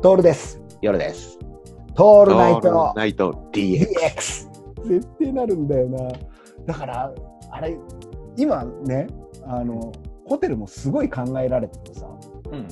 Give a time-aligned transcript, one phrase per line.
[0.00, 0.60] トールです。
[0.80, 1.40] 夜です。
[1.96, 3.88] トールナイトルナイト DX。
[4.86, 5.98] 絶対なるんだよな。
[6.66, 7.12] だから、
[7.50, 7.76] あれ、
[8.36, 9.08] 今ね、
[9.44, 9.90] あの、
[10.24, 12.06] ホテルもすごい考えられててさ、
[12.52, 12.68] うん。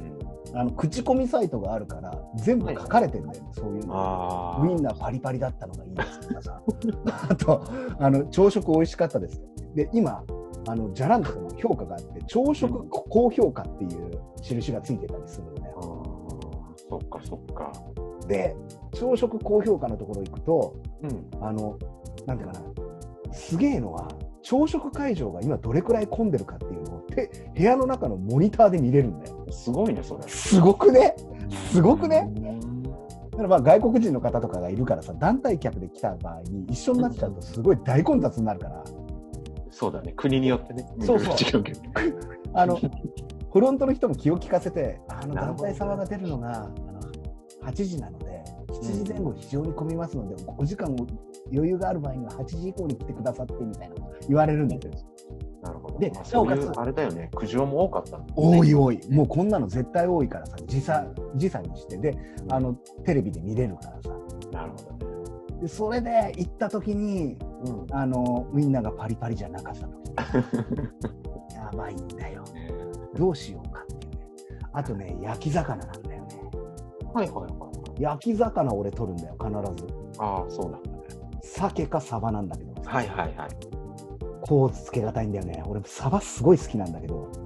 [0.54, 3.95] あの口コミサイトがあるから、全部書かれてんだよね、そういうの。
[3.96, 6.62] あウインナーパリパリだったのがいいですとかさ。
[7.29, 7.64] あと、
[7.98, 9.43] あの、朝食美味しかったです。
[9.74, 10.22] で、今、
[10.68, 15.80] あの、じゃらんとかの評価があって、朝食高評価っていう印がついてたりするんだあよ。
[15.80, 15.96] ー。
[16.89, 17.72] そっかそっか。
[18.29, 18.57] で、
[18.93, 21.26] 朝食高評価のところ行くと、うん。
[21.40, 21.79] あの、
[22.26, 24.09] なんていうかな、すげえのは、
[24.43, 29.46] 朝食会場が今どれくらい混んでるかっていうのをて部屋の中のモニターで見れるんだよ。
[29.50, 30.22] すごいね、それ。
[30.29, 31.17] すごくね？
[31.72, 32.33] すごくね？
[32.36, 32.91] うんだ
[33.39, 38.84] からまあ外国人の方とかがいるからさ、団体客で来た場合に一緒になっちゃうとすごい大混雑になるから、
[39.70, 40.14] そうだね。
[40.17, 40.89] 国によってね。
[41.00, 41.62] そうそう。
[42.55, 42.78] あの、
[43.56, 47.01] フロントの人も気を利かせて、あの団体様が出るのがあの
[47.65, 51.07] 8時なので、7時前後非常に混みますので、お時間を
[51.51, 53.95] 余裕がある場合には8時以降に来てくださってみたいな
[54.29, 54.93] 言われるんですよ。
[55.63, 55.98] なるほど。
[55.98, 57.31] でまあそういうあれだよね。
[57.35, 59.01] 苦情も多かったね多い多い。
[59.11, 62.15] もうこんなの絶対多いからさ、時差、時差にして、で、
[62.51, 62.75] あの、
[63.07, 64.11] テレビで見れるからさ。
[64.53, 65.61] なるほどね。
[65.63, 67.87] で、それで行った時に、うん。
[67.91, 70.45] あの、ウインナーがパリパリじゃなかった時
[71.57, 72.45] やばいんだよ。
[73.17, 74.59] ねどうしようかっていうね。
[74.72, 76.41] あとね、焼き魚なんだよね。
[77.14, 78.03] はいはいはい。
[78.03, 79.50] 焼き魚俺取るんだよ、必
[79.84, 79.95] ず。
[80.19, 80.97] ああ、そうなんだね。
[81.42, 83.48] 鮭かサバなんだけど、はいはいはい。
[84.42, 85.62] こうつけがたいんだよね。
[85.67, 87.36] 俺、サバすごい好きなんだけど、はいはい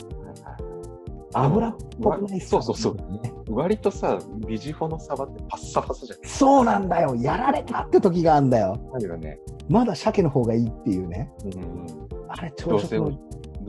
[1.33, 2.97] 油っぽくないそうそうそう。
[3.23, 4.19] ね割とさ、
[4.49, 6.19] ビジフォのサバってパッサパサじゃん。
[6.25, 7.15] そうなんだよ。
[7.15, 8.77] やられたって時があるんだよ。
[8.93, 9.39] だよね。
[9.69, 11.33] まだ鮭の方がいいっていうね。
[11.45, 11.87] うんうん。
[12.29, 13.13] あれ、朝食の、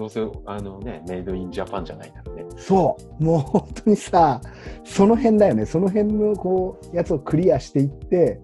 [0.02, 2.44] どうせ、あのね、メイドインジャパンじゃないならね。
[2.58, 3.24] そう。
[3.24, 4.42] もう本当にさ、
[4.84, 5.68] その辺だよね。
[5.68, 8.40] その辺のこう、やつをクリアしていって、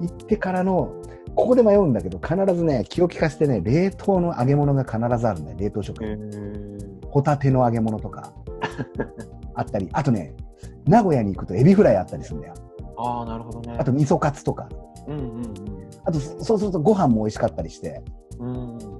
[0.00, 0.94] 行ってからの、
[1.34, 5.56] ここで迷うんだけど、必ずね、気を利かせてね、冷凍の揚げ物が必ずあるんだよ。
[5.58, 6.16] 冷凍食品。
[7.10, 8.32] ホタテの揚げ物とか、
[9.54, 10.36] あったり、あとね、
[10.86, 12.54] 名古屋に行くとエビフライあったりするんだよ。
[12.96, 13.76] ああ、なるほどね。
[13.76, 14.68] あと、味噌カツとか。
[15.08, 15.54] うんうん
[16.04, 18.00] あと、そうするとご飯も美味しかったりして、うん。
[18.00, 18.25] うん。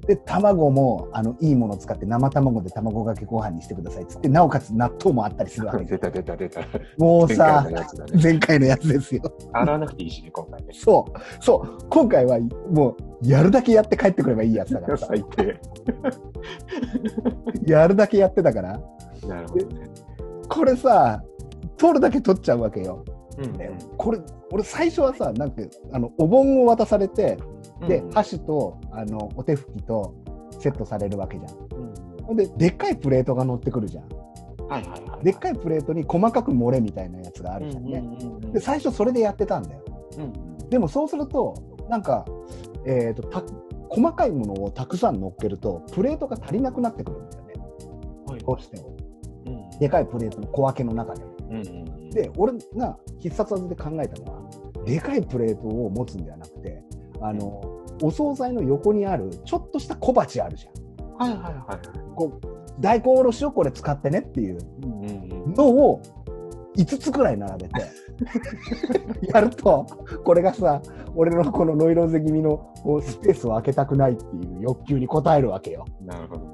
[0.07, 6.61] で、卵も、あの、いいものを使って生卵で卵かけご飯にしてくださいっつって、なおかつ納豆もあったりするわけ 出た出た出た。
[6.97, 8.21] もう前さ回の、やつだね。
[8.23, 9.23] 前回のやつですよ。
[9.53, 10.69] 洗わなくていいしね、今回ね。
[10.73, 12.39] そう、そう、今回は
[12.71, 15.61] もう、やるだけやって帰ってくればいいやつだからさ、 最低。
[17.67, 18.81] やるだけやってたから、
[19.27, 19.89] なるほどね。
[20.49, 21.23] これさ、
[21.77, 23.05] 取るだけ取っちゃうわけよ。
[23.39, 24.19] うんねこれ、
[24.51, 25.63] 俺最初はさ、なんか、
[25.93, 27.37] あの、お盆を渡されて、
[27.89, 30.15] で、うん箸と、あの、お手拭きと
[30.59, 32.31] セットされるわけじゃん。
[32.31, 34.09] うんで、でっかいプレートが乗ってくるじゃん。
[34.69, 35.25] はいはいはい。
[35.25, 38.03] でっかいプレートに細かく漏れみたいなやつがあるじゃんね。
[38.53, 39.83] で、最初それでやってたんだよ。
[40.19, 41.55] うんでもそうすると、
[41.89, 42.25] なんか、
[42.85, 43.45] えっ、とた、
[43.89, 47.53] 細かいものをたくさん乗っけると、プレートが足りなくなってくるんだよね。
[48.27, 48.97] はいどうしても。
[49.47, 51.23] うんでかいプレートの小分けの中で。
[51.51, 51.61] うんう
[51.93, 54.41] んで、俺が必殺技で考えたのは、
[54.87, 56.76] でかいプレートを持つんではなくて、
[57.21, 57.63] あの、
[58.03, 61.17] お惣菜の横にある、ちょっとした小鉢あるじゃん。
[61.17, 62.15] はいはいはい。
[62.15, 62.47] こう、
[62.81, 65.07] 大根おろしをこれ使ってねっていううん
[65.47, 66.03] うんのを
[66.77, 67.75] 5つくらい並べて、
[69.33, 69.87] やると、
[70.25, 70.83] これがさ、
[71.15, 75.87] 俺のこのノイローゼ気味のこうスペースを空けたくないっていう欲求に応えるわけよ。
[76.03, 76.07] うん。
[76.07, 76.49] なるほどね。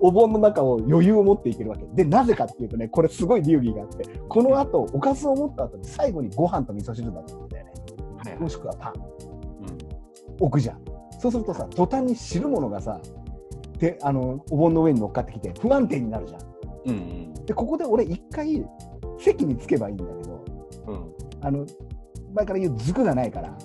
[0.00, 1.84] お盆の中を余裕を持っていけるわけ。
[1.94, 7.72] で、なぜかっていうとね、これすごい流儀があって、この後、おかずを持った後に最後にご飯と味噌汁だと思うんだよね。
[8.18, 9.15] はいはいもしくはパンうん
[10.38, 10.80] 置くじゃん。
[11.18, 13.00] そうするとさ、途端に汁物がさ、
[13.78, 16.40] で、あの、お盆の上に乗っかってきて不安定になるじゃん。
[16.86, 16.94] うんう
[17.32, 18.66] んで、ここで俺一回
[19.18, 20.44] 席につけばいいんだけど、
[20.88, 21.14] うん。
[21.40, 21.64] あの、
[22.34, 23.56] 前から言うズクがないから、は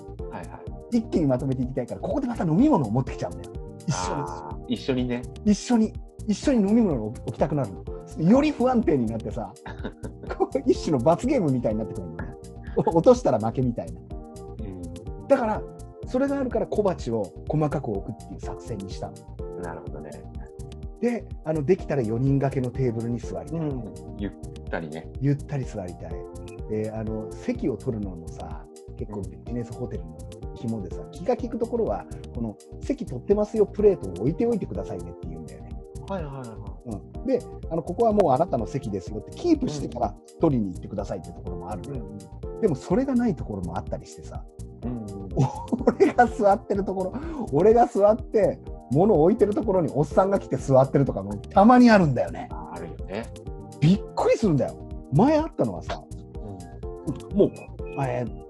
[0.42, 0.60] いは
[0.92, 0.98] い。
[0.98, 3.52] 一気にまとめていきたいから、ここでまた飲み物を持ってきちゃうんだよ。
[3.86, 5.22] 一緒あー一緒にね。
[5.44, 5.52] に。
[5.52, 5.92] 一緒に、
[6.28, 7.70] 一緒に飲み物を置きたくなる
[8.18, 8.30] の。
[8.30, 9.52] より不安定になってさ、
[10.66, 12.30] 一種の罰ゲームみたいになってくるんだよ
[12.76, 14.00] 落としたら負けみたいな。
[14.60, 15.28] うん。
[15.28, 15.62] だから、
[16.12, 19.14] それがあるから小鉢を細かく置くっていう作戦にしたの。
[19.62, 20.10] なるほどね。
[21.00, 23.60] で、あの、できたら4人掛けのテーブルに座りたい。
[24.18, 24.32] ゆっ
[24.70, 25.10] たりね。
[25.22, 26.10] ゆったり座りたい。
[26.68, 28.62] で、あの、席を取るのもさ、
[28.98, 30.18] 結構うんビジネスホテルの
[30.54, 32.04] 肝でさ、気が利くところは、
[32.34, 35.70] この席取ってますよプレートを置いておいてくださいねって言うんだよね。
[36.10, 42.04] はいはいはうん、であの、ここはもうあなたの席ですよって、キープしてから取りに行ってくださいってところもあるのよ。
[42.60, 44.44] でもそれがないところもあったりしてさ、
[44.84, 45.21] うん。
[45.96, 47.12] 俺が座ってるところ、
[47.52, 52.48] 俺が座って、物を置いてるところにおっさんが来て座ってるとかもたまにあるんだよね。
[52.50, 53.26] あるよね。
[53.80, 54.76] びっくりするんだよ。
[55.12, 56.02] 前あったのはさ、
[57.34, 57.50] もう、
[58.00, 58.42] えー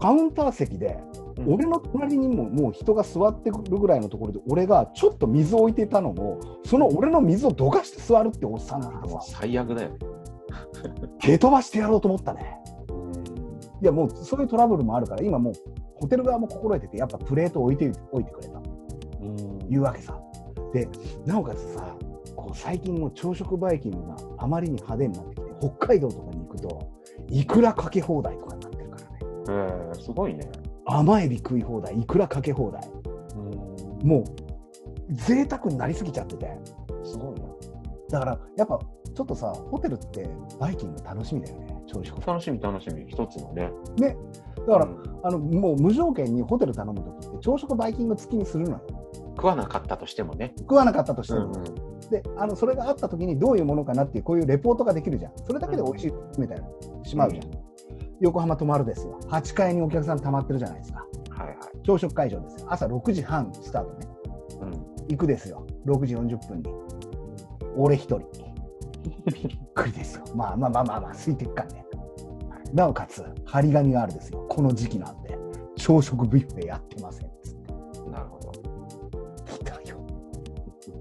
[0.00, 9.96] カウンター席で、うん俺の隣にももう人が座ってくるぐらいのところで、俺がちょっと水を置いていたのも、その俺の水をどかして座るっておっさんなんかもうさ、最悪だよね。
[11.20, 12.58] 蹴飛ばしてやろうと思ったね。
[13.80, 15.54] いや、もうそういうトラブルもあるから、今もう
[16.02, 18.58] ホテル側も心得てて、やっぱプレートを置いておいてくれた
[19.70, 20.18] いうわけさ。
[20.72, 20.88] で、
[21.24, 21.96] なおかつさ、
[22.34, 26.90] こう最近もう朝食バイキングがあまりに派手になってきて、北海道とかに行くと、
[27.28, 29.18] いくらかけ放題とかになってるからね。
[29.48, 30.50] えー、すごいね。
[30.86, 32.82] 甘エビ食い放題、いくらかけ放題。
[34.02, 34.24] もう、
[35.14, 36.58] 贅沢になりすぎちゃってて。
[37.04, 37.46] すごいな。
[38.10, 38.80] だから、やっぱ、
[39.14, 40.28] ちょっとさ、ホテルって
[40.58, 42.26] バイキング楽しみだよね、朝食。
[42.26, 43.04] 楽しみ楽しみ。
[43.08, 43.70] 一つのね。
[43.98, 44.16] ね。
[44.66, 48.82] だから、うんあの、もう無条件にホテル頼むときって、朝食バイキング付きにするのよ。
[49.36, 50.52] 食わなかったとしてもね。
[50.58, 51.46] 食わなかったとしても。
[51.46, 55.32] うんうんで、あの、それがあったときにどういうものかなっていう、こういうレポートができるじゃん。
[55.46, 56.66] それだけで美味しいみたいな、
[57.04, 57.42] しまうじゃん。
[58.20, 59.18] 横浜泊まるですよ。
[59.28, 61.06] 8階にお客さん溜まってるじゃないですか。
[61.30, 61.56] はいはい。
[61.82, 62.66] 朝食会場ですよ。
[62.68, 64.06] 朝6時半スタートね。
[64.60, 64.70] うん。
[65.08, 65.66] 行くですよ。
[65.86, 66.70] 6時40分に。
[67.76, 68.20] 俺一人。
[69.04, 70.24] びっくりですよ。
[70.34, 71.86] まあまあまあまあまあ、空いてっからね。
[72.72, 74.46] なおかつ、張り紙があるですよ。
[74.48, 75.38] この時期なんで。
[75.76, 77.30] 朝食ビュッフェやってません。
[77.42, 77.54] つっ
[78.04, 78.52] てなるほど。
[79.46, 79.98] 来たよ。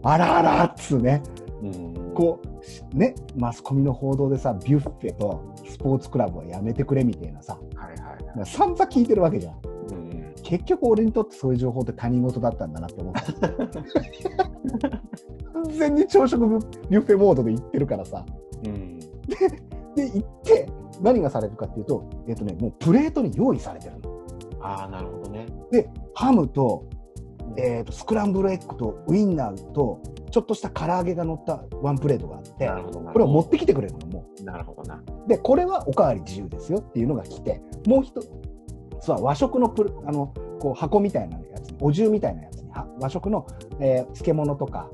[0.04, 1.22] あらあらっつうね。
[1.62, 8.46] うんこう、しね、マスコミの報道でさ、ビュッフェとスポーツクラブはやめてくれみたいなさ、はいはいはい。
[8.46, 9.71] 散々聞いてるわけじゃん。
[10.52, 13.22] 結局俺にとってそういう情報って他人事だったんだなって思って。
[15.54, 18.26] 完全に朝食ビュッフェモードで行ってるからさ。
[18.66, 19.00] うん。
[19.96, 20.68] で、行って、
[21.02, 24.26] 何がされるかっていうと、えっ、とね、もうプレートに用意されてるの。
[24.60, 25.46] ああ、なるほどね。
[25.72, 26.84] で、ハムと、
[27.56, 30.02] えっ、と、スクランブルエッグとウインナーと、
[30.32, 33.14] ちょっとした唐揚げが乗ったワンプレートがあってな、るほどな。
[33.14, 34.96] これを持ってきてくれるの、もなるほどな。
[34.96, 35.30] う。
[35.30, 38.22] で、これはおかわり自由ですよっていうのが来て、もう一
[39.02, 43.46] つは和食のプル、あの、こう箱みたいなやつに、お重みたいなやつに、は和食の、
[43.80, 44.90] えー漬物とか、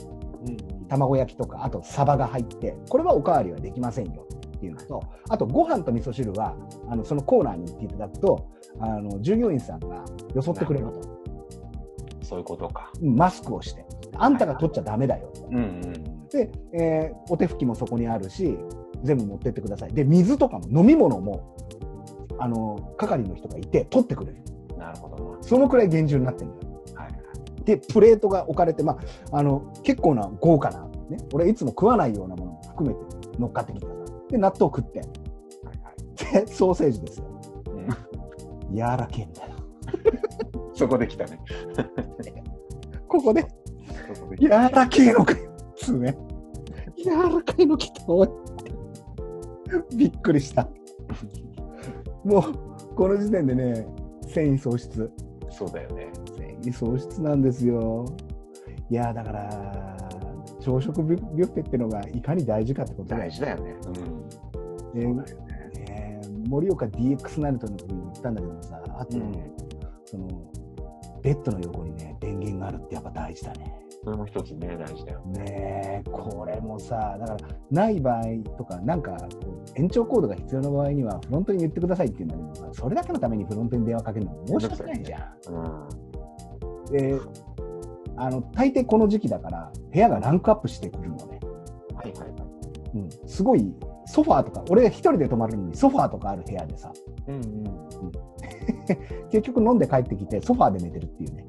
[0.45, 0.57] うん。
[0.87, 4.25] 卵焼きとか、あとサバが入って、これはおかわりはできませんよ
[4.57, 6.55] っていうのと、あとご飯と味噌汁は、
[6.89, 8.47] あのそのコーナーに行っていただくと、
[8.79, 11.01] あの従業員さんがよそってくれると、
[12.21, 12.91] そういうことか。
[13.01, 15.31] うんマスクをして、あんたが取っちゃダメだよ。
[15.51, 16.27] うんうん。
[16.29, 18.57] で、えーお手拭きもそこにあるし、
[19.03, 19.93] 全部持ってってください。
[19.93, 21.55] で、水とかも飲み物も、
[22.39, 24.37] あの、係の人がいて、取ってくれる。
[24.77, 25.37] なるほどな。
[25.41, 26.73] そのくらい厳重になってるんだよ。
[26.95, 27.63] はいはい。
[27.63, 28.97] で、プレートが置かれて、ま
[29.31, 33.01] あ、あの、結構な豪華な、ね、俺いつも食わないようなものも含めて
[33.39, 33.91] 乗っかってきてさ。
[34.29, 35.07] で、納豆食って、はい
[35.83, 36.45] はい。
[36.45, 37.25] で、ソーセージですよ。
[37.67, 37.87] うん
[38.75, 39.55] 柔らけえんだよ。
[40.73, 41.39] そこで来たね。
[43.07, 43.47] ここで、
[44.13, 45.51] そこで来柔らけえのかよ。
[45.75, 46.17] つうね。
[46.97, 48.29] 柔らかいの来た、おい。
[49.95, 50.67] びっくりした。
[52.27, 53.87] もう、この時点でね、
[54.27, 55.09] 繊維喪失。
[55.47, 55.51] た。
[55.51, 56.09] そうだよね。
[56.37, 58.05] 繊維喪失なんですよ。
[58.89, 59.97] いや、だから、
[60.59, 63.75] 朝食ビュッフェってのがいかに大事かってこと大事だよね。
[64.93, 64.99] うん。
[64.99, 69.33] でね盛岡 DX ナルトの時に言ったんだけどもさ、あと、うん
[70.05, 70.27] その、
[71.21, 73.86] ベッドの横にね、電源があるってやっぱ大事だね。
[74.07, 75.21] それも一つね、大事だよ。
[75.25, 77.37] ねえ、これもさ、だから、
[77.69, 78.23] ない場合
[78.57, 85.53] とか、なんかこう、延長コードが必要な場合には、フロントに言ってくださいって言うんだけどさ、それだけのためにフロントに電話かけるのも申し訳ないじゃん。
[85.53, 86.93] うん。
[86.93, 87.19] で、
[88.15, 91.39] あの、大抵この時期だから、部屋がランクアップしてくるのね。
[91.93, 92.31] はいはいはい。
[92.95, 93.09] うん。
[93.27, 96.93] すごい、ソファーとか、俺が一人で泊まるのにソファーとかある部屋でさ、
[97.27, 97.41] うんうん。
[99.31, 101.45] 結局飲んで帰ってきてソファーで寝てるっていうね。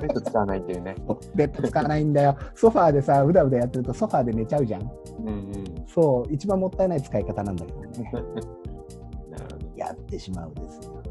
[0.00, 0.96] ベッド使わないっていうね。
[1.34, 2.36] ベッド使わないんだよ。
[2.54, 4.82] ソファーでさ、うだうだやってるとソファーで寝ちゃうじゃん。
[4.82, 5.64] うんうん。
[5.86, 8.12] そう、一番もったいない使い方なんだけどね。
[9.76, 11.02] やってしまうですよ。